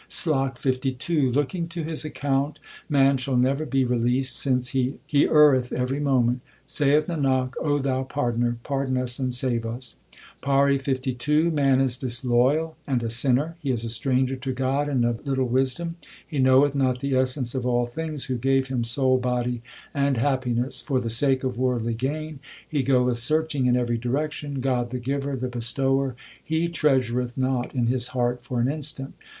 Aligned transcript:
SLOK 0.07 0.57
LII 0.65 0.97
Looking 1.31 1.67
to 1.67 1.83
his 1.83 2.03
account 2.03 2.59
man 2.89 3.17
shall 3.17 3.37
never 3.37 3.67
be 3.67 3.85
released 3.85 4.35
2 4.43 4.49
since 4.49 4.69
he 4.69 4.95
erreth 5.13 5.71
every 5.71 5.99
moment. 5.99 6.41
Saith 6.65 7.05
Nanak, 7.05 7.53
O 7.61 7.77
Thou 7.77 8.01
Pardoner, 8.01 8.57
pardon 8.63 8.97
us 8.97 9.19
and 9.19 9.31
save 9.31 9.63
us. 9.63 9.97
PAURI 10.41 10.79
LII 10.79 11.51
Man 11.51 11.79
is 11.79 11.97
disloyal 11.97 12.77
and 12.87 13.03
a 13.03 13.11
sinner; 13.11 13.57
he 13.59 13.69
is 13.69 13.85
a 13.85 13.89
stranger 13.89 14.35
to 14.35 14.51
God 14.53 14.89
and 14.89 15.05
of 15.05 15.27
little 15.27 15.45
wisdom; 15.47 15.97
He 16.27 16.39
knoweth 16.39 16.73
not 16.73 16.99
the 16.99 17.15
Essence 17.15 17.53
of 17.53 17.67
all 17.67 17.85
things, 17.85 18.25
who 18.25 18.37
gave 18.37 18.69
him 18.69 18.83
soul, 18.83 19.19
body, 19.19 19.61
and 19.93 20.17
happiness. 20.17 20.81
For 20.81 20.99
the 20.99 21.11
sake 21.11 21.43
of 21.43 21.59
worldly 21.59 21.93
gain 21.93 22.39
he 22.67 22.81
goeth 22.81 23.19
searching 23.19 23.67
in 23.67 23.77
every 23.77 23.99
direction; 23.99 24.61
God, 24.61 24.89
the 24.89 24.97
Giver, 24.97 25.35
the 25.35 25.47
Bestower, 25.47 26.15
he 26.43 26.67
treasureth 26.67 27.37
not 27.37 27.75
in 27.75 27.85
his 27.85 28.07
heart 28.17 28.43
for 28.43 28.59
an 28.59 28.67
instant. 28.67 29.13